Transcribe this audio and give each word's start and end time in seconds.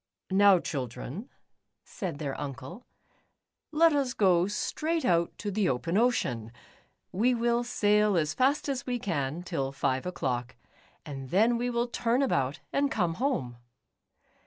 "Now, 0.31 0.57
children," 0.59 1.29
said 1.83 2.17
their 2.17 2.33
uncle, 2.41 2.87
"let 3.71 3.93
us 3.93 4.15
go 4.15 4.47
straight 4.47 5.05
out 5.05 5.37
to 5.37 5.51
the 5.51 5.69
open 5.69 5.95
ocean. 5.95 6.51
We 7.11 7.35
will 7.35 7.63
sail 7.63 8.17
as 8.17 8.33
fast 8.33 8.67
as 8.67 8.87
we 8.87 8.97
can, 8.97 9.43
till 9.43 9.71
five 9.71 10.07
o'clock, 10.07 10.55
and 11.05 11.29
then 11.29 11.55
we 11.55 11.69
will 11.69 11.87
turn 11.87 12.23
about 12.23 12.61
and 12.73 12.89
come 12.89 13.13
home." 13.21 13.57